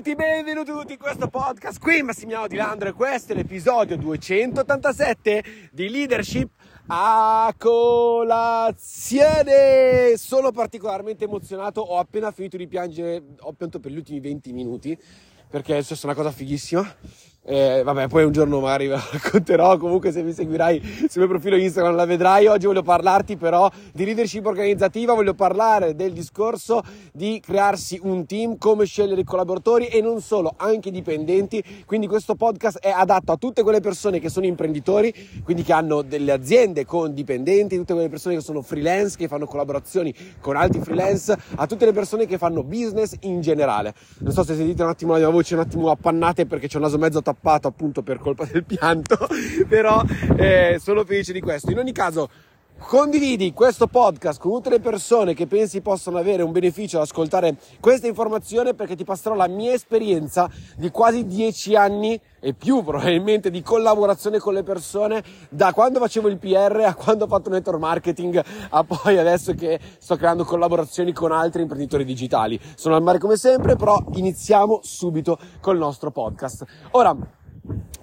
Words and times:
tutti, 0.00 0.14
benvenuti 0.14 0.70
tutti 0.70 0.92
in 0.92 0.98
questo 0.98 1.28
podcast. 1.28 1.78
Qui 1.78 2.02
Massimiliano 2.02 2.46
Di 2.46 2.56
Landro 2.56 2.88
e 2.88 2.94
questo 2.94 3.32
è 3.32 3.34
l'episodio 3.36 3.98
287 3.98 5.44
di 5.72 5.90
Leadership 5.90 6.48
a 6.86 7.54
colazione. 7.58 8.72
Sono 10.16 10.52
particolarmente 10.52 11.24
emozionato, 11.24 11.82
ho 11.82 11.98
appena 11.98 12.30
finito 12.30 12.56
di 12.56 12.66
piangere, 12.66 13.22
ho 13.40 13.52
pianto 13.52 13.78
per 13.78 13.92
gli 13.92 13.96
ultimi 13.96 14.20
20 14.20 14.52
minuti 14.54 14.98
perché 15.50 15.76
è 15.76 15.82
successa 15.82 16.06
una 16.06 16.16
cosa 16.16 16.30
fighissima. 16.30 16.96
Eh, 17.52 17.82
vabbè, 17.82 18.06
poi 18.06 18.22
un 18.22 18.30
giorno 18.30 18.60
magari 18.60 18.86
ve 18.86 18.94
la 18.94 19.04
racconterò. 19.10 19.76
Comunque, 19.76 20.12
se 20.12 20.22
mi 20.22 20.32
seguirai 20.32 20.80
sul 21.08 21.22
mio 21.22 21.26
profilo 21.26 21.56
Instagram 21.56 21.96
la 21.96 22.04
vedrai. 22.04 22.46
Oggi 22.46 22.66
voglio 22.66 22.84
parlarti 22.84 23.36
però 23.36 23.68
di 23.92 24.04
leadership 24.04 24.46
organizzativa. 24.46 25.14
Voglio 25.14 25.34
parlare 25.34 25.96
del 25.96 26.12
discorso 26.12 26.80
di 27.12 27.40
crearsi 27.44 27.98
un 28.04 28.24
team, 28.24 28.56
come 28.56 28.84
scegliere 28.84 29.22
i 29.22 29.24
collaboratori 29.24 29.86
e 29.88 30.00
non 30.00 30.20
solo, 30.20 30.54
anche 30.58 30.90
i 30.90 30.92
dipendenti. 30.92 31.60
Quindi, 31.86 32.06
questo 32.06 32.36
podcast 32.36 32.78
è 32.78 32.92
adatto 32.94 33.32
a 33.32 33.36
tutte 33.36 33.64
quelle 33.64 33.80
persone 33.80 34.20
che 34.20 34.28
sono 34.28 34.46
imprenditori, 34.46 35.12
quindi 35.42 35.64
che 35.64 35.72
hanno 35.72 36.02
delle 36.02 36.30
aziende 36.30 36.86
con 36.86 37.12
dipendenti, 37.12 37.76
tutte 37.76 37.94
quelle 37.94 38.08
persone 38.08 38.36
che 38.36 38.42
sono 38.42 38.62
freelance, 38.62 39.16
che 39.16 39.26
fanno 39.26 39.46
collaborazioni 39.46 40.14
con 40.40 40.54
altri 40.54 40.82
freelance, 40.82 41.36
a 41.56 41.66
tutte 41.66 41.84
le 41.84 41.92
persone 41.92 42.26
che 42.26 42.38
fanno 42.38 42.62
business 42.62 43.16
in 43.22 43.40
generale. 43.40 43.92
Non 44.18 44.32
so 44.32 44.44
se 44.44 44.54
sentite 44.54 44.84
un 44.84 44.90
attimo 44.90 45.14
la 45.14 45.18
mia 45.18 45.30
voce 45.30 45.54
un 45.54 45.62
attimo 45.62 45.90
appannate 45.90 46.46
perché 46.46 46.68
c'è 46.68 46.76
un 46.76 46.84
naso 46.84 46.96
mezzo 46.96 47.20
tappato 47.20 47.38
tappato 47.40 47.68
appunto 47.68 48.02
per 48.02 48.18
colpa 48.18 48.44
del 48.44 48.64
pianto, 48.64 49.16
però 49.66 50.02
eh, 50.36 50.76
sono 50.78 51.04
felice 51.04 51.32
di 51.32 51.40
questo. 51.40 51.70
In 51.70 51.78
ogni 51.78 51.92
caso, 51.92 52.28
condividi 52.80 53.52
questo 53.52 53.86
podcast 53.86 54.40
con 54.40 54.52
tutte 54.52 54.70
le 54.70 54.80
persone 54.80 55.34
che 55.34 55.46
pensi 55.46 55.80
possano 55.80 56.18
avere 56.18 56.42
un 56.42 56.50
beneficio 56.50 56.96
ad 56.96 57.04
ascoltare 57.04 57.56
questa 57.78 58.06
informazione 58.06 58.74
perché 58.74 58.96
ti 58.96 59.04
passerò 59.04 59.34
la 59.34 59.46
mia 59.46 59.72
esperienza 59.72 60.50
di 60.76 60.90
quasi 60.90 61.26
dieci 61.26 61.76
anni 61.76 62.20
e 62.40 62.54
più 62.54 62.82
probabilmente 62.82 63.50
di 63.50 63.62
collaborazione 63.62 64.38
con 64.38 64.54
le 64.54 64.62
persone 64.62 65.22
da 65.50 65.72
quando 65.72 66.00
facevo 66.00 66.28
il 66.28 66.38
PR 66.38 66.82
a 66.86 66.94
quando 66.94 67.24
ho 67.24 67.28
fatto 67.28 67.50
network 67.50 67.78
marketing 67.78 68.42
a 68.70 68.82
poi 68.82 69.18
adesso 69.18 69.54
che 69.54 69.78
sto 69.98 70.16
creando 70.16 70.44
collaborazioni 70.44 71.12
con 71.12 71.32
altri 71.32 71.62
imprenditori 71.62 72.04
digitali. 72.04 72.58
Sono 72.74 72.96
al 72.96 73.02
mare 73.02 73.18
come 73.18 73.36
sempre, 73.36 73.76
però 73.76 74.02
iniziamo 74.14 74.80
subito 74.82 75.38
col 75.60 75.76
nostro 75.78 76.10
podcast. 76.10 76.64
Ora, 76.92 77.14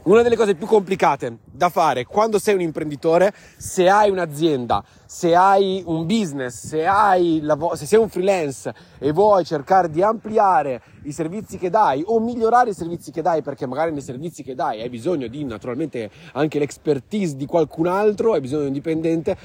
una 0.04 0.22
delle 0.22 0.38
cose 0.38 0.56
più 0.56 0.68
complicate 0.68 1.40
da 1.44 1.70
fare 1.70 2.06
quando 2.06 2.40
sei 2.40 2.54
un 2.54 2.62
imprenditore, 2.62 3.34
se 3.58 3.90
hai 3.90 4.10
un'azienda, 4.10 4.84
se 5.06 5.36
hai 5.36 5.84
un 5.86 6.06
business, 6.06 6.68
se, 6.68 6.86
hai 6.86 7.44
se 7.74 7.86
sei 7.86 8.00
un 8.00 8.08
freelance 8.08 8.74
e 9.00 9.12
vuoi 9.12 9.44
cercare 9.44 9.90
di 9.90 10.02
ampliare 10.02 10.82
i 11.04 11.12
servizi 11.12 11.58
che 11.58 11.70
dai 11.70 12.04
o 12.06 12.20
migliorare 12.20 12.70
i 12.70 12.74
servizi 12.74 13.12
che 13.12 13.22
dai, 13.22 13.42
perché 13.42 13.66
magari 13.66 13.92
nei 13.92 14.02
servizi 14.02 14.44
che 14.44 14.56
dai 14.56 14.82
hai 14.82 14.90
bisogno 14.90 15.28
di 15.28 15.44
naturalmente 15.44 16.10
anche 16.34 16.60
l'expertise 16.60 17.36
di 17.36 17.46
qualcun 17.46 17.88
altro, 17.88 18.34
hai 18.34 18.42
bisogno 18.42 18.62
di 18.62 18.68
un 18.68 18.74
dipendente, 18.74 19.38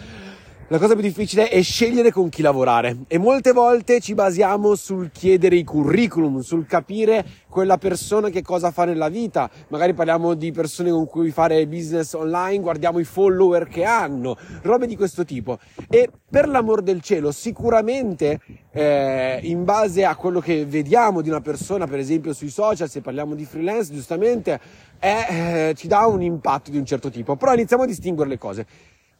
la 0.72 0.78
cosa 0.78 0.94
più 0.94 1.02
difficile 1.02 1.50
è 1.50 1.60
scegliere 1.60 2.10
con 2.10 2.30
chi 2.30 2.40
lavorare 2.40 3.00
e 3.06 3.18
molte 3.18 3.52
volte 3.52 4.00
ci 4.00 4.14
basiamo 4.14 4.74
sul 4.74 5.10
chiedere 5.10 5.56
i 5.56 5.64
curriculum, 5.64 6.40
sul 6.40 6.64
capire 6.64 7.22
quella 7.46 7.76
persona 7.76 8.30
che 8.30 8.40
cosa 8.40 8.70
fa 8.70 8.86
nella 8.86 9.10
vita. 9.10 9.50
Magari 9.68 9.92
parliamo 9.92 10.32
di 10.32 10.50
persone 10.50 10.90
con 10.90 11.04
cui 11.04 11.30
fare 11.30 11.66
business 11.66 12.14
online, 12.14 12.60
guardiamo 12.60 13.00
i 13.00 13.04
follower 13.04 13.68
che 13.68 13.84
hanno, 13.84 14.38
robe 14.62 14.86
di 14.86 14.96
questo 14.96 15.26
tipo. 15.26 15.58
E 15.90 16.08
per 16.30 16.48
l'amor 16.48 16.80
del 16.80 17.02
cielo, 17.02 17.32
sicuramente 17.32 18.40
eh, 18.72 19.40
in 19.42 19.64
base 19.64 20.06
a 20.06 20.16
quello 20.16 20.40
che 20.40 20.64
vediamo 20.64 21.20
di 21.20 21.28
una 21.28 21.42
persona, 21.42 21.86
per 21.86 21.98
esempio 21.98 22.32
sui 22.32 22.48
social, 22.48 22.88
se 22.88 23.02
parliamo 23.02 23.34
di 23.34 23.44
freelance, 23.44 23.92
giustamente, 23.92 24.58
è, 24.98 25.26
eh, 25.68 25.74
ci 25.76 25.86
dà 25.86 26.06
un 26.06 26.22
impatto 26.22 26.70
di 26.70 26.78
un 26.78 26.86
certo 26.86 27.10
tipo. 27.10 27.36
Però 27.36 27.52
iniziamo 27.52 27.82
a 27.82 27.86
distinguere 27.86 28.30
le 28.30 28.38
cose. 28.38 28.66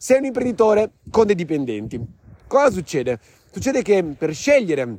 Sei 0.02 0.18
un 0.18 0.24
imprenditore 0.24 0.94
con 1.12 1.26
dei 1.26 1.36
dipendenti. 1.36 2.04
Cosa 2.48 2.72
succede? 2.72 3.20
Succede 3.52 3.82
che 3.82 4.02
per 4.02 4.34
scegliere 4.34 4.98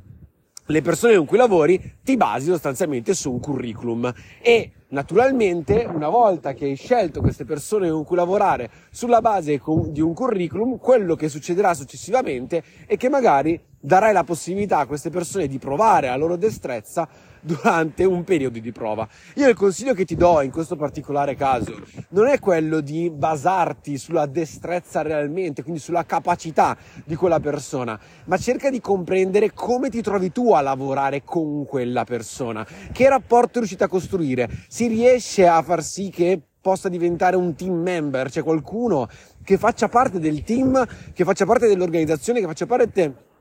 le 0.65 0.81
persone 0.81 1.17
con 1.17 1.25
cui 1.25 1.35
lavori 1.35 1.97
ti 2.01 2.15
basi 2.15 2.45
sostanzialmente 2.45 3.13
su 3.13 3.29
un 3.29 3.41
curriculum 3.41 4.13
e 4.41 4.71
naturalmente 4.87 5.85
una 5.93 6.07
volta 6.07 6.53
che 6.53 6.63
hai 6.63 6.77
scelto 6.77 7.19
queste 7.19 7.43
persone 7.43 7.89
con 7.89 8.05
cui 8.05 8.15
lavorare 8.15 8.69
sulla 8.91 9.19
base 9.19 9.61
di 9.89 9.99
un 9.99 10.13
curriculum, 10.13 10.77
quello 10.77 11.15
che 11.15 11.27
succederà 11.27 11.73
successivamente 11.73 12.63
è 12.85 12.95
che 12.95 13.09
magari 13.09 13.61
darai 13.85 14.13
la 14.13 14.23
possibilità 14.23 14.77
a 14.77 14.85
queste 14.85 15.09
persone 15.09 15.47
di 15.47 15.59
provare 15.59 16.07
la 16.07 16.15
loro 16.15 16.37
destrezza 16.37 17.05
durante 17.41 18.05
un 18.05 18.23
periodo 18.23 18.57
di 18.57 18.71
prova. 18.71 19.05
Io 19.35 19.49
il 19.49 19.55
consiglio 19.55 19.93
che 19.93 20.05
ti 20.05 20.15
do 20.15 20.39
in 20.39 20.51
questo 20.51 20.77
particolare 20.77 21.35
caso 21.35 21.75
non 22.09 22.27
è 22.27 22.39
quello 22.39 22.79
di 22.79 23.09
basarti 23.09 23.97
sulla 23.97 24.25
destrezza 24.25 25.01
realmente, 25.01 25.63
quindi 25.63 25.81
sulla 25.81 26.05
capacità 26.05 26.77
di 27.03 27.15
quella 27.15 27.41
persona, 27.41 27.99
ma 28.25 28.37
cerca 28.37 28.69
di 28.69 28.79
comprendere 28.79 29.51
come 29.51 29.89
ti 29.89 30.01
trovi 30.01 30.31
tu 30.31 30.53
a 30.53 30.61
lavorare 30.61 31.23
con 31.25 31.65
quella 31.65 32.05
persona, 32.05 32.65
che 32.93 33.09
rapporto 33.09 33.59
riuscite 33.59 33.83
a 33.83 33.89
costruire, 33.89 34.49
si 34.69 34.87
riesce 34.87 35.45
a 35.45 35.61
far 35.61 35.83
sì 35.83 36.09
che 36.09 36.41
possa 36.61 36.87
diventare 36.87 37.35
un 37.35 37.53
team 37.55 37.73
member, 37.73 38.31
cioè 38.31 38.43
qualcuno 38.43 39.09
che 39.43 39.57
faccia 39.57 39.89
parte 39.89 40.19
del 40.19 40.43
team, 40.43 40.87
che 41.11 41.25
faccia 41.25 41.45
parte 41.45 41.67
dell'organizzazione, 41.67 42.39
che 42.39 42.45
faccia 42.45 42.65
parte 42.65 43.31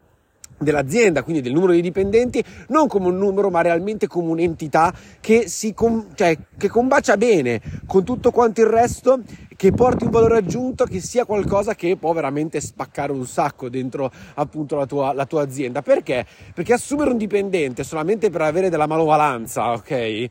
dell'azienda, 0.62 1.22
quindi 1.22 1.42
del 1.42 1.52
numero 1.52 1.72
di 1.72 1.80
dipendenti, 1.80 2.42
non 2.68 2.86
come 2.86 3.08
un 3.08 3.18
numero, 3.18 3.50
ma 3.50 3.60
realmente 3.60 4.06
come 4.06 4.30
un'entità 4.30 4.92
che 5.20 5.48
si 5.48 5.74
com- 5.74 6.08
cioè, 6.14 6.36
che 6.56 6.68
combacia 6.68 7.16
bene 7.16 7.60
con 7.86 8.04
tutto 8.04 8.30
quanto 8.30 8.60
il 8.60 8.66
resto, 8.66 9.20
che 9.56 9.70
porti 9.70 10.04
un 10.04 10.10
valore 10.10 10.38
aggiunto, 10.38 10.84
che 10.84 11.00
sia 11.00 11.24
qualcosa 11.24 11.74
che 11.74 11.96
può 11.96 12.12
veramente 12.12 12.60
spaccare 12.60 13.12
un 13.12 13.24
sacco 13.26 13.68
dentro 13.68 14.10
appunto 14.34 14.76
la 14.76 14.86
tua, 14.86 15.12
la 15.12 15.26
tua 15.26 15.42
azienda. 15.42 15.82
Perché? 15.82 16.26
Perché 16.52 16.72
assumere 16.72 17.10
un 17.10 17.16
dipendente 17.16 17.84
solamente 17.84 18.30
per 18.30 18.42
avere 18.42 18.70
della 18.70 18.86
manovalanza, 18.86 19.72
ok? 19.72 20.30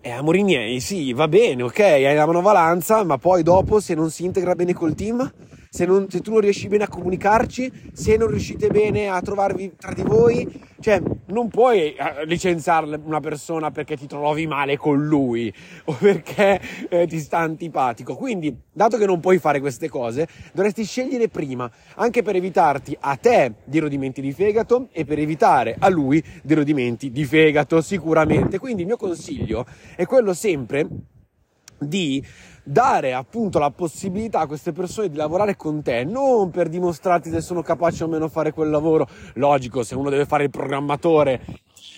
Eh, 0.00 0.10
amori 0.10 0.44
miei, 0.44 0.80
sì, 0.80 1.12
va 1.14 1.28
bene, 1.28 1.62
ok, 1.62 1.78
hai 1.80 2.14
la 2.14 2.26
manovalanza, 2.26 3.02
ma 3.04 3.16
poi 3.16 3.42
dopo 3.42 3.80
se 3.80 3.94
non 3.94 4.10
si 4.10 4.24
integra 4.24 4.54
bene 4.54 4.74
col 4.74 4.94
team, 4.94 5.32
se, 5.78 5.86
non, 5.86 6.10
se, 6.10 6.20
tu 6.22 6.32
non 6.32 6.40
riesci 6.40 6.66
bene 6.66 6.82
a 6.82 6.88
comunicarci, 6.88 7.90
se 7.92 8.16
non 8.16 8.26
riuscite 8.26 8.66
bene 8.66 9.08
a 9.08 9.20
trovarvi 9.20 9.74
tra 9.76 9.92
di 9.92 10.02
voi, 10.02 10.60
cioè 10.80 11.00
non 11.26 11.46
puoi 11.46 11.94
eh, 11.94 12.24
licenziare 12.24 13.00
una 13.04 13.20
persona 13.20 13.70
perché 13.70 13.96
ti 13.96 14.08
trovi 14.08 14.48
male 14.48 14.76
con 14.76 15.06
lui 15.06 15.52
o 15.84 15.92
perché 15.92 16.60
eh, 16.88 17.06
ti 17.06 17.20
sta 17.20 17.38
antipatico. 17.38 18.16
Quindi, 18.16 18.52
dato 18.72 18.96
che 18.96 19.06
non 19.06 19.20
puoi 19.20 19.38
fare 19.38 19.60
queste 19.60 19.88
cose, 19.88 20.26
dovresti 20.52 20.82
scegliere 20.82 21.28
prima, 21.28 21.70
anche 21.94 22.22
per 22.22 22.34
evitarti 22.34 22.96
a 22.98 23.14
te 23.14 23.52
di 23.62 23.78
rodimenti 23.78 24.20
di 24.20 24.32
fegato 24.32 24.88
e 24.90 25.04
per 25.04 25.20
evitare 25.20 25.76
a 25.78 25.88
lui 25.88 26.20
di 26.42 26.54
rodimenti 26.54 27.12
di 27.12 27.24
fegato, 27.24 27.80
sicuramente. 27.82 28.58
Quindi 28.58 28.80
il 28.80 28.88
mio 28.88 28.96
consiglio 28.96 29.64
è 29.94 30.04
quello 30.06 30.34
sempre 30.34 30.88
di 31.78 32.24
dare 32.62 33.14
appunto 33.14 33.58
la 33.58 33.70
possibilità 33.70 34.40
a 34.40 34.46
queste 34.46 34.72
persone 34.72 35.08
di 35.08 35.16
lavorare 35.16 35.56
con 35.56 35.82
te, 35.82 36.04
non 36.04 36.50
per 36.50 36.68
dimostrarti 36.68 37.30
se 37.30 37.40
sono 37.40 37.62
capaci 37.62 38.02
o 38.02 38.08
meno 38.08 38.26
a 38.26 38.28
fare 38.28 38.52
quel 38.52 38.70
lavoro. 38.70 39.08
Logico, 39.34 39.82
se 39.82 39.94
uno 39.94 40.10
deve 40.10 40.26
fare 40.26 40.44
il 40.44 40.50
programmatore 40.50 41.40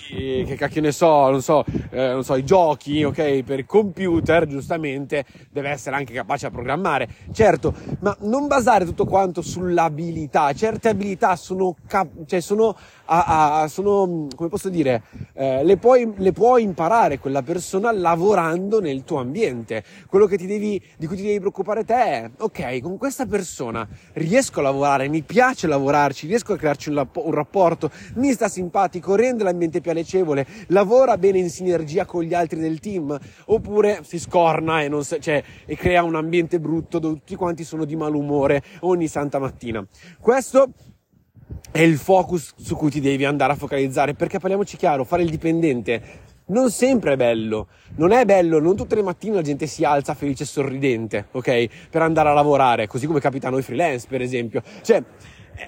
che 0.08 0.54
cacchio 0.56 0.80
ne 0.80 0.92
so, 0.92 1.30
non 1.30 1.42
so, 1.42 1.64
eh, 1.90 2.08
non 2.12 2.24
so, 2.24 2.34
i 2.36 2.44
giochi, 2.44 3.04
ok, 3.04 3.42
per 3.42 3.66
computer, 3.66 4.46
giustamente, 4.46 5.24
deve 5.50 5.70
essere 5.70 5.96
anche 5.96 6.12
capace 6.12 6.46
a 6.46 6.50
programmare, 6.50 7.08
certo, 7.32 7.74
ma 8.00 8.16
non 8.20 8.46
basare 8.46 8.84
tutto 8.84 9.04
quanto 9.04 9.42
sull'abilità, 9.42 10.52
certe 10.52 10.88
abilità 10.88 11.36
sono, 11.36 11.76
cap- 11.86 12.24
cioè 12.26 12.40
sono, 12.40 12.76
a, 13.06 13.62
a, 13.62 13.68
sono, 13.68 14.28
come 14.34 14.48
posso 14.48 14.68
dire, 14.68 15.02
eh, 15.34 15.64
le, 15.64 15.76
puoi, 15.76 16.12
le 16.16 16.32
puoi 16.32 16.62
imparare 16.62 17.18
quella 17.18 17.42
persona 17.42 17.92
lavorando 17.92 18.80
nel 18.80 19.04
tuo 19.04 19.18
ambiente, 19.18 19.84
quello 20.08 20.26
che 20.26 20.36
ti 20.36 20.46
devi, 20.46 20.82
di 20.96 21.06
cui 21.06 21.16
ti 21.16 21.22
devi 21.22 21.38
preoccupare 21.38 21.84
te 21.84 21.94
è, 21.94 22.30
ok, 22.38 22.80
con 22.80 22.96
questa 22.96 23.26
persona 23.26 23.86
riesco 24.14 24.60
a 24.60 24.64
lavorare, 24.64 25.08
mi 25.08 25.22
piace 25.22 25.66
lavorarci, 25.66 26.26
riesco 26.26 26.52
a 26.52 26.56
crearci 26.56 26.90
un, 26.90 27.06
un 27.12 27.32
rapporto, 27.32 27.90
mi 28.14 28.32
sta 28.32 28.48
simpatico, 28.48 29.14
rende 29.14 29.44
l'ambiente 29.44 29.80
più 29.80 29.89
piacevole, 29.92 30.46
lavora 30.68 31.16
bene 31.18 31.38
in 31.38 31.50
sinergia 31.50 32.04
con 32.04 32.22
gli 32.22 32.34
altri 32.34 32.60
del 32.60 32.80
team, 32.80 33.18
oppure 33.46 34.00
si 34.02 34.18
scorna 34.18 34.82
e, 34.82 34.90
se, 35.02 35.20
cioè, 35.20 35.42
e 35.64 35.76
crea 35.76 36.02
un 36.02 36.16
ambiente 36.16 36.60
brutto 36.60 36.98
dove 36.98 37.14
tutti 37.14 37.34
quanti 37.34 37.64
sono 37.64 37.84
di 37.84 37.96
malumore 37.96 38.62
ogni 38.80 39.06
santa 39.06 39.38
mattina. 39.38 39.86
Questo 40.20 40.72
è 41.70 41.80
il 41.80 41.98
focus 41.98 42.54
su 42.56 42.76
cui 42.76 42.90
ti 42.90 43.00
devi 43.00 43.24
andare 43.24 43.52
a 43.52 43.56
focalizzare, 43.56 44.14
perché 44.14 44.38
parliamoci 44.38 44.76
chiaro, 44.76 45.04
fare 45.04 45.22
il 45.22 45.30
dipendente 45.30 46.28
non 46.50 46.70
sempre 46.70 47.14
è 47.14 47.16
bello, 47.16 47.68
non 47.96 48.12
è 48.12 48.24
bello, 48.24 48.60
non 48.60 48.76
tutte 48.76 48.94
le 48.94 49.02
mattine 49.02 49.36
la 49.36 49.42
gente 49.42 49.66
si 49.66 49.84
alza 49.84 50.14
felice 50.14 50.42
e 50.42 50.46
sorridente, 50.46 51.28
ok? 51.32 51.88
Per 51.90 52.02
andare 52.02 52.28
a 52.28 52.32
lavorare, 52.32 52.86
così 52.86 53.06
come 53.06 53.20
capita 53.20 53.48
a 53.48 53.50
noi 53.50 53.62
freelance, 53.62 54.06
per 54.08 54.20
esempio. 54.20 54.62
Cioè, 54.82 55.02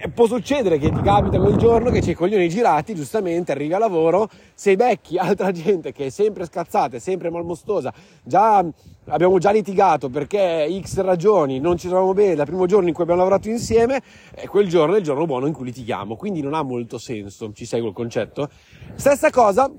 eh, 0.01 0.09
può 0.09 0.27
succedere 0.27 0.79
che 0.79 0.91
ti 0.91 1.01
capita 1.03 1.39
quel 1.39 1.57
giorno 1.57 1.91
che 1.91 2.01
c'è 2.01 2.13
i 2.13 2.15
coglioni 2.15 2.49
girati, 2.49 2.95
giustamente 2.95 3.53
arrivi 3.53 3.75
a 3.75 3.79
lavoro, 3.79 4.29
sei 4.55 4.77
becchi 4.77 5.19
altra 5.19 5.51
gente 5.53 5.93
che 5.93 6.07
è 6.07 6.11
sempre 6.11 6.47
scazzata, 6.47 6.97
è 6.97 7.01
sempre 7.01 7.31
malmostosa, 7.31 7.93
già 8.23 8.65
abbiamo 9.07 9.39
già 9.39 9.51
litigato 9.51 10.09
perché 10.09 10.67
X 10.81 11.01
ragioni 11.01 11.59
non 11.59 11.77
ci 11.77 11.89
trovavamo 11.89 12.15
bene 12.15 12.35
dal 12.37 12.47
primo 12.47 12.67
giorno 12.67 12.89
in 12.89 12.95
cui 12.95 13.03
abbiamo 13.03 13.21
lavorato 13.23 13.49
insieme 13.49 14.01
e 14.35 14.47
quel 14.47 14.69
giorno 14.69 14.95
è 14.95 14.99
il 14.99 15.05
giorno 15.05 15.27
buono 15.27 15.47
in 15.47 15.53
cui 15.53 15.67
litighiamo, 15.67 16.17
quindi 16.17 16.41
non 16.41 16.55
ha 16.55 16.63
molto 16.63 16.99
senso, 16.99 17.53
ci 17.53 17.67
segue 17.67 17.89
il 17.89 17.95
concetto? 17.95 18.49
Stessa 18.95 19.31
cosa 19.31 19.71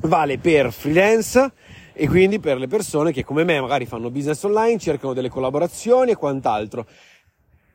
vale 0.00 0.38
per 0.38 0.72
freelance 0.72 1.52
e 1.92 2.08
quindi 2.08 2.38
per 2.38 2.58
le 2.58 2.66
persone 2.66 3.12
che 3.12 3.24
come 3.24 3.44
me 3.44 3.60
magari 3.60 3.86
fanno 3.86 4.10
business 4.10 4.42
online, 4.42 4.78
cercano 4.78 5.14
delle 5.14 5.28
collaborazioni 5.28 6.10
e 6.10 6.16
quant'altro. 6.16 6.86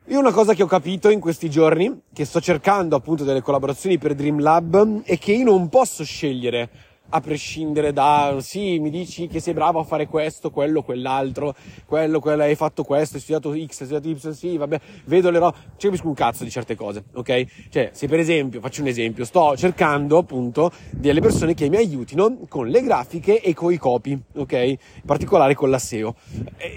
Io 0.06 0.18
una 0.18 0.32
cosa 0.32 0.54
che 0.54 0.62
ho 0.62 0.66
capito 0.66 1.10
in 1.10 1.20
questi 1.20 1.48
giorni, 1.48 2.02
che 2.12 2.24
sto 2.24 2.40
cercando 2.40 2.96
appunto 2.96 3.24
delle 3.24 3.40
collaborazioni 3.40 3.98
per 3.98 4.14
Dream 4.14 4.40
Lab, 4.40 5.02
è 5.04 5.18
che 5.18 5.32
io 5.32 5.44
non 5.44 5.68
posso 5.68 6.04
scegliere 6.04 6.70
a 7.14 7.20
prescindere 7.20 7.92
da 7.92 8.36
sì, 8.40 8.78
mi 8.78 8.88
dici 8.88 9.26
che 9.26 9.38
sei 9.38 9.52
bravo 9.52 9.78
a 9.80 9.84
fare 9.84 10.06
questo, 10.06 10.50
quello, 10.50 10.82
quell'altro, 10.82 11.54
quello, 11.84 12.20
quello, 12.20 12.42
hai 12.42 12.54
fatto 12.54 12.84
questo, 12.84 13.16
hai 13.16 13.20
studiato 13.20 13.52
X, 13.52 13.80
hai 13.80 13.86
studiato 13.86 14.08
Y, 14.08 14.32
sì, 14.34 14.56
vabbè, 14.56 14.80
vedo 15.04 15.30
le 15.30 15.38
robe, 15.38 15.56
ci 15.76 15.86
capisco 15.86 16.08
un 16.08 16.14
cazzo 16.14 16.44
di 16.44 16.50
certe 16.50 16.74
cose, 16.74 17.04
ok? 17.12 17.68
Cioè, 17.68 17.90
se 17.92 18.08
per 18.08 18.18
esempio, 18.18 18.60
faccio 18.60 18.80
un 18.80 18.88
esempio, 18.88 19.24
sto 19.26 19.54
cercando 19.56 20.18
appunto 20.18 20.70
delle 20.90 21.20
persone 21.20 21.52
che 21.52 21.68
mi 21.68 21.76
aiutino 21.76 22.38
con 22.48 22.68
le 22.68 22.82
grafiche 22.82 23.42
e 23.42 23.52
con 23.52 23.72
i 23.72 23.76
copy, 23.76 24.18
ok? 24.36 24.52
In 24.52 24.76
particolare 25.04 25.54
con 25.54 25.68
la 25.68 25.78
SEO. 25.78 26.14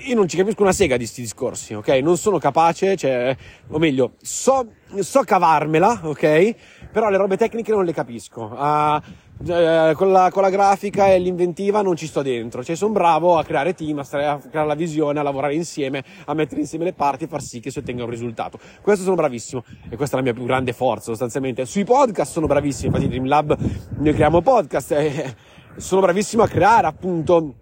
io 0.06 0.16
non 0.16 0.28
ci 0.28 0.36
capisco 0.36 0.64
una 0.64 0.74
sega 0.74 0.98
di 0.98 1.04
questi 1.04 1.22
discorsi, 1.22 1.74
ok? 1.74 1.88
Non 2.02 2.18
sono 2.18 2.40
capace, 2.40 2.98
cioè, 2.98 3.36
o 3.70 3.78
meglio, 3.78 4.14
so, 4.22 4.68
so 5.00 5.22
cavarmela, 5.22 6.02
ok? 6.04 6.56
Però 6.92 7.10
le 7.10 7.18
robe 7.18 7.38
tecniche 7.38 7.72
non 7.72 7.86
le 7.86 7.94
capisco. 7.94 8.44
Uh, 8.44 9.00
eh, 9.44 9.92
con, 9.96 10.12
la, 10.12 10.30
con, 10.32 10.42
la, 10.42 10.50
grafica 10.50 11.08
e 11.08 11.20
l'inventiva 11.20 11.82
non 11.82 11.96
ci 11.96 12.08
sto 12.08 12.22
dentro, 12.22 12.64
cioè 12.64 12.76
sono 12.76 12.94
bravo 12.94 13.38
a 13.38 13.44
creare 13.44 13.74
team, 13.74 14.00
a, 14.00 14.04
stare, 14.04 14.26
a, 14.26 14.38
creare 14.38 14.68
la 14.68 14.76
visione, 14.76 15.20
a 15.20 15.24
lavorare 15.24 15.54
insieme, 15.56 16.04
a 16.26 16.34
mettere 16.34 16.62
insieme 16.62 16.86
le 16.86 16.94
parti 16.94 17.26
e 17.26 17.28
far 17.28 17.42
sì 17.42 17.60
che 17.60 17.70
si 17.70 17.80
ottenga 17.80 18.04
un 18.04 18.10
risultato. 18.10 18.58
Questo 18.82 19.04
sono 19.04 19.16
bravissimo 19.16 19.64
e 19.90 19.98
questa 19.98 20.16
è 20.16 20.20
la 20.20 20.26
mia 20.26 20.34
più 20.34 20.46
grande 20.46 20.72
forza 20.72 21.06
sostanzialmente. 21.06 21.66
Sui 21.66 21.84
podcast 21.84 22.32
sono 22.32 22.48
bravissimo, 22.48 22.88
infatti 22.88 23.10
Dream 23.10 23.28
Lab 23.28 23.58
noi 23.98 24.14
creiamo 24.14 24.42
podcast 24.42 24.92
e 24.94 25.36
sono 25.76 26.02
bravissimo 26.02 26.44
a 26.44 26.48
creare 26.48 26.88
appunto 26.88 27.56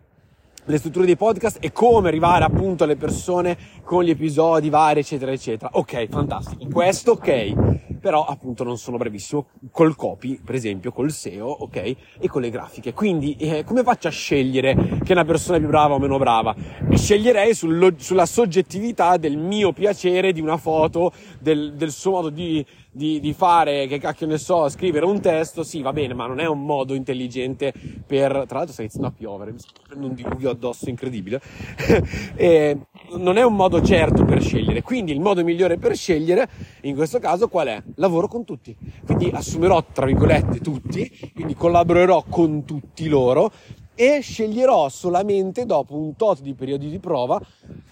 le 0.65 0.77
strutture 0.77 1.05
dei 1.05 1.17
podcast 1.17 1.57
e 1.59 1.71
come 1.71 2.07
arrivare 2.07 2.45
appunto 2.45 2.83
alle 2.85 2.95
persone 2.95 3.57
con 3.83 4.03
gli 4.03 4.11
episodi 4.11 4.69
vari 4.69 4.99
eccetera 4.99 5.31
eccetera. 5.31 5.71
Ok, 5.73 6.07
fantastico. 6.07 6.67
Questo 6.71 7.13
ok 7.13 7.82
però 8.03 8.25
appunto 8.25 8.65
non 8.65 8.77
sono 8.77 8.97
bravissimo 8.97 9.45
col 9.71 9.95
copy, 9.95 10.37
per 10.43 10.55
esempio, 10.55 10.91
col 10.91 11.09
SEO, 11.09 11.47
ok? 11.47 11.95
E 12.19 12.27
con 12.27 12.41
le 12.41 12.49
grafiche. 12.49 12.91
Quindi 12.91 13.37
eh, 13.37 13.63
come 13.63 13.81
faccio 13.81 14.09
a 14.09 14.11
scegliere 14.11 14.99
che 15.05 15.13
una 15.13 15.23
persona 15.23 15.55
è 15.55 15.61
più 15.61 15.69
brava 15.69 15.93
o 15.93 15.99
meno 15.99 16.17
brava? 16.17 16.53
Sceglierei 16.93 17.53
sullo, 17.53 17.93
sulla 17.95 18.25
soggettività 18.25 19.15
del 19.15 19.37
mio 19.37 19.71
piacere 19.71 20.33
di 20.33 20.41
una 20.41 20.57
foto, 20.57 21.13
del, 21.39 21.75
del 21.75 21.91
suo 21.91 22.11
modo 22.11 22.29
di, 22.29 22.65
di, 22.93 23.19
di, 23.19 23.33
fare, 23.33 23.87
che 23.87 23.97
cacchio 23.97 24.27
ne 24.27 24.37
so, 24.37 24.69
scrivere 24.69 25.05
un 25.05 25.19
testo, 25.19 25.63
sì, 25.63 25.81
va 25.81 25.91
bene, 25.91 26.13
ma 26.13 26.27
non 26.27 26.39
è 26.39 26.45
un 26.45 26.63
modo 26.63 26.93
intelligente 26.93 27.73
per... 28.05 28.45
Tra 28.47 28.57
l'altro 28.57 28.71
sta 28.71 28.81
iniziando 28.83 29.07
a 29.09 29.11
piovere, 29.11 29.51
mi 29.51 29.59
sta 29.59 29.71
prendendo 29.81 30.07
un 30.09 30.15
diluvio 30.15 30.51
addosso 30.51 30.89
incredibile. 30.89 31.41
e 32.35 32.77
non 33.17 33.37
è 33.37 33.43
un 33.43 33.55
modo 33.55 33.81
certo 33.81 34.23
per 34.23 34.41
scegliere, 34.41 34.83
quindi 34.83 35.11
il 35.11 35.19
modo 35.19 35.43
migliore 35.43 35.77
per 35.77 35.95
scegliere, 35.95 36.47
in 36.81 36.95
questo 36.95 37.19
caso, 37.19 37.47
qual 37.47 37.67
è? 37.67 37.83
lavoro 37.95 38.27
con 38.27 38.45
tutti. 38.45 38.75
Quindi 39.05 39.31
assumerò, 39.33 39.83
tra 39.91 40.05
virgolette, 40.05 40.59
tutti, 40.59 41.31
quindi 41.33 41.55
collaborerò 41.55 42.23
con 42.29 42.63
tutti 42.63 43.07
loro 43.07 43.51
e 43.95 44.21
sceglierò 44.21 44.89
solamente 44.89 45.65
dopo 45.65 45.95
un 45.95 46.15
tot 46.15 46.41
di 46.41 46.53
periodi 46.53 46.89
di 46.89 46.99
prova, 46.99 47.39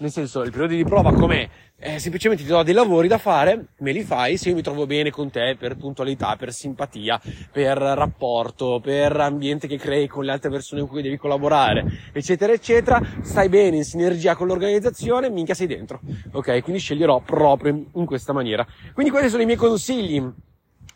nel 0.02 0.10
senso 0.10 0.42
il 0.42 0.50
periodo 0.50 0.74
di 0.74 0.84
prova 0.84 1.12
com'è? 1.12 1.48
Eh, 1.78 1.98
semplicemente 1.98 2.44
ti 2.44 2.48
do 2.48 2.62
dei 2.62 2.74
lavori 2.74 3.08
da 3.08 3.18
fare, 3.18 3.68
me 3.78 3.92
li 3.92 4.02
fai, 4.02 4.36
se 4.36 4.50
io 4.50 4.54
mi 4.54 4.62
trovo 4.62 4.86
bene 4.86 5.10
con 5.10 5.30
te 5.30 5.56
per 5.58 5.76
puntualità, 5.76 6.36
per 6.36 6.52
simpatia, 6.52 7.20
per 7.50 7.78
rapporto, 7.78 8.80
per 8.80 9.16
ambiente 9.16 9.66
che 9.66 9.78
crei 9.78 10.06
con 10.06 10.24
le 10.24 10.32
altre 10.32 10.50
persone 10.50 10.80
con 10.82 10.90
cui 10.90 11.02
devi 11.02 11.16
collaborare, 11.16 11.84
eccetera, 12.12 12.52
eccetera, 12.52 13.00
stai 13.22 13.48
bene 13.48 13.76
in 13.76 13.84
sinergia 13.84 14.36
con 14.36 14.46
l'organizzazione, 14.48 15.30
minchia 15.30 15.54
sei 15.54 15.66
dentro. 15.66 16.00
Ok? 16.32 16.62
Quindi 16.62 16.80
sceglierò 16.80 17.20
proprio 17.20 17.84
in 17.94 18.04
questa 18.04 18.32
maniera. 18.32 18.66
Quindi 18.92 19.10
questi 19.10 19.30
sono 19.30 19.42
i 19.42 19.46
miei 19.46 19.58
consigli 19.58 20.22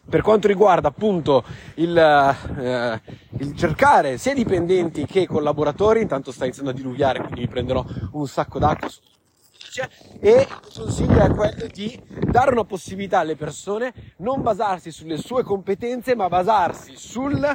per 0.08 0.23
quanto 0.23 0.47
riguarda 0.47 0.88
appunto 0.88 1.44
il, 1.75 1.97
eh, 1.97 3.00
il, 3.38 3.56
cercare 3.56 4.19
sia 4.19 4.35
dipendenti 4.35 5.05
che 5.05 5.26
collaboratori, 5.26 6.00
intanto 6.00 6.31
sta 6.31 6.44
iniziando 6.44 6.70
a 6.70 6.75
diluviare, 6.75 7.20
quindi 7.20 7.41
mi 7.41 7.49
prenderò 7.49 7.85
un 8.12 8.26
sacco 8.26 8.58
d'acqua. 8.58 8.88
E 10.20 10.31
il 10.31 10.61
consiglio 10.75 11.20
è 11.20 11.29
quello 11.31 11.67
di 11.70 12.00
dare 12.08 12.53
una 12.53 12.64
possibilità 12.64 13.19
alle 13.19 13.37
persone, 13.37 13.93
non 14.19 14.41
basarsi 14.41 14.91
sulle 14.91 15.19
sue 15.19 15.43
competenze, 15.43 16.14
ma 16.14 16.29
basarsi 16.29 16.97
sul 16.97 17.55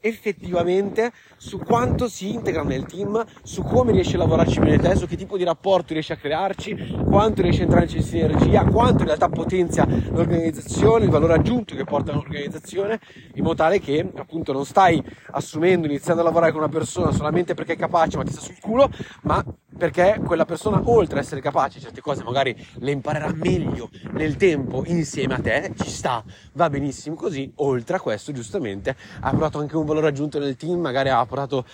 effettivamente 0.00 1.12
su 1.36 1.58
quanto 1.58 2.08
si 2.08 2.32
integra 2.32 2.62
nel 2.62 2.84
team, 2.86 3.24
su 3.42 3.62
come 3.62 3.92
riesci 3.92 4.14
a 4.14 4.18
lavorarci 4.18 4.58
bene 4.60 4.78
te, 4.78 4.96
su 4.96 5.06
che 5.06 5.16
tipo 5.16 5.36
di 5.36 5.44
rapporto 5.44 5.92
riesci 5.92 6.12
a 6.12 6.16
crearci, 6.16 6.98
quanto 7.04 7.42
riesci 7.42 7.60
a 7.60 7.64
entrare 7.64 7.86
in 7.90 8.02
sinergia, 8.02 8.64
quanto 8.64 9.00
in 9.00 9.06
realtà 9.06 9.28
potenzia 9.28 9.86
l'organizzazione, 9.86 11.04
il 11.04 11.10
valore 11.10 11.34
aggiunto 11.34 11.74
che 11.74 11.84
porta 11.84 12.12
l'organizzazione, 12.12 13.00
in 13.34 13.42
modo 13.42 13.56
tale 13.56 13.80
che 13.80 14.08
appunto 14.16 14.52
non 14.52 14.64
stai 14.64 15.02
assumendo, 15.30 15.86
iniziando 15.86 16.22
a 16.22 16.24
lavorare 16.24 16.52
con 16.52 16.60
una 16.60 16.70
persona 16.70 17.12
solamente 17.12 17.54
perché 17.54 17.74
è 17.74 17.76
capace 17.76 18.16
ma 18.16 18.24
ti 18.24 18.32
sta 18.32 18.40
sul 18.40 18.58
culo, 18.60 18.90
ma 19.22 19.44
perché 19.76 20.20
quella 20.24 20.44
persona 20.44 20.80
oltre 20.84 21.18
a 21.18 21.22
essere 21.22 21.40
capace 21.40 21.80
certe 21.80 22.00
cose 22.00 22.24
magari 22.24 22.56
le 22.78 22.90
imparerà 22.90 23.32
meglio 23.32 23.90
nel 24.12 24.36
tempo 24.36 24.84
insieme 24.86 25.34
a 25.34 25.40
te, 25.40 25.72
ci 25.76 25.90
sta, 25.90 26.24
va 26.52 26.70
benissimo 26.70 27.14
così, 27.14 27.52
oltre 27.56 27.96
a 27.96 28.00
questo 28.00 28.32
giustamente 28.32 28.96
ha 29.20 29.30
portato 29.30 29.58
anche 29.58 29.76
un 29.76 29.84
valore 29.84 30.08
aggiunto 30.08 30.38
nel 30.38 30.56
team, 30.56 30.80
magari 30.80 31.10
ha 31.10 31.24
portato 31.26 31.64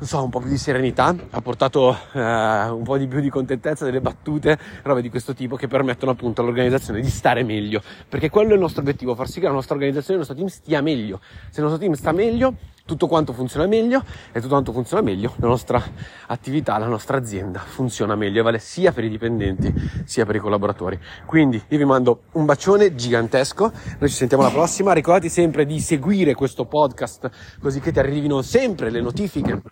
non 0.00 0.08
so, 0.08 0.24
un 0.24 0.30
po' 0.30 0.40
più 0.40 0.48
di 0.48 0.56
serenità, 0.56 1.14
ha 1.28 1.42
portato 1.42 1.94
eh, 2.14 2.20
un 2.20 2.82
po' 2.84 2.96
di 2.96 3.06
più 3.06 3.20
di 3.20 3.28
contentezza, 3.28 3.84
delle 3.84 4.00
battute, 4.00 4.58
robe 4.82 5.02
di 5.02 5.10
questo 5.10 5.34
tipo 5.34 5.56
che 5.56 5.68
permettono 5.68 6.12
appunto 6.12 6.40
all'organizzazione 6.40 7.02
di 7.02 7.10
stare 7.10 7.42
meglio, 7.42 7.82
perché 8.08 8.30
quello 8.30 8.52
è 8.52 8.54
il 8.54 8.60
nostro 8.60 8.80
obiettivo, 8.80 9.14
far 9.14 9.28
sì 9.28 9.40
che 9.40 9.46
la 9.46 9.52
nostra 9.52 9.74
organizzazione, 9.74 10.20
il 10.20 10.26
nostro 10.26 10.36
team 10.36 10.48
stia 10.48 10.80
meglio. 10.80 11.20
Se 11.50 11.60
il 11.60 11.66
nostro 11.66 11.78
team 11.78 11.92
sta 11.92 12.12
meglio, 12.12 12.54
tutto 12.90 13.06
quanto 13.06 13.32
funziona 13.32 13.68
meglio 13.68 14.02
e 14.32 14.40
tutto 14.40 14.48
quanto 14.48 14.72
funziona 14.72 15.00
meglio, 15.00 15.34
la 15.36 15.46
nostra 15.46 15.80
attività, 16.26 16.76
la 16.76 16.88
nostra 16.88 17.18
azienda 17.18 17.60
funziona 17.60 18.16
meglio 18.16 18.40
e 18.40 18.42
vale 18.42 18.58
sia 18.58 18.90
per 18.90 19.04
i 19.04 19.08
dipendenti 19.08 19.72
sia 20.04 20.26
per 20.26 20.34
i 20.34 20.38
collaboratori. 20.40 20.98
Quindi 21.24 21.62
io 21.68 21.78
vi 21.78 21.84
mando 21.84 22.22
un 22.32 22.44
bacione 22.46 22.96
gigantesco, 22.96 23.70
noi 23.98 24.08
ci 24.08 24.16
sentiamo 24.16 24.42
alla 24.42 24.52
prossima, 24.52 24.92
ricordati 24.92 25.28
sempre 25.28 25.66
di 25.66 25.78
seguire 25.78 26.34
questo 26.34 26.64
podcast 26.64 27.30
così 27.60 27.78
che 27.78 27.92
ti 27.92 28.00
arrivino 28.00 28.42
sempre 28.42 28.90
le 28.90 29.00
notifiche 29.00 29.62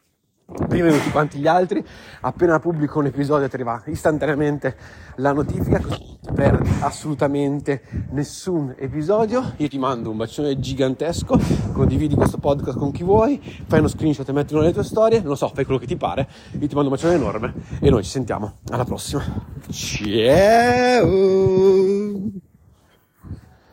prima 0.67 0.89
di 0.89 0.97
tutti 0.97 1.11
quanti 1.11 1.39
gli 1.39 1.47
altri. 1.47 1.85
Appena 2.21 2.59
pubblico 2.59 2.99
un 2.99 3.07
episodio 3.07 3.49
ti 3.49 3.55
arriva 3.55 3.83
istantaneamente 3.87 4.77
la 5.17 5.33
notifica, 5.33 5.81
così 5.81 6.17
non 6.23 6.35
perdi 6.35 6.71
assolutamente 6.81 7.83
nessun 8.11 8.75
episodio. 8.79 9.53
Io 9.57 9.69
ti 9.69 9.79
mando 9.79 10.11
un 10.11 10.17
bacione 10.17 10.59
gigantesco, 10.59 11.39
condividi 11.73 12.15
questo 12.15 12.39
podcast 12.39 12.79
con 12.79 12.93
chi 12.93 13.03
vuoi, 13.03 13.41
fai 13.67 13.81
uno 13.81 13.89
screenshot 13.89 14.29
e 14.29 14.33
mettilo 14.33 14.61
nelle 14.61 14.73
tue 14.73 14.85
storie, 14.85 15.19
non 15.19 15.29
lo 15.29 15.35
so, 15.35 15.49
fai 15.49 15.65
quello 15.65 15.81
che 15.81 15.87
ti 15.87 15.97
pare. 15.97 16.29
Io 16.53 16.67
ti 16.67 16.75
mando 16.75 16.91
un 16.91 16.95
bacione 16.95 17.15
enorme 17.15 17.53
e 17.81 17.91
noi 17.91 18.03
ci 18.03 18.11
sentiamo 18.11 18.55
alla 18.71 18.85
prossima. 18.85 19.23
Ciao! 19.71 21.09